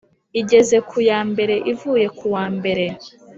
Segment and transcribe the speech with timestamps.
[0.41, 2.85] igeze kuyambere ivuye kuwambere,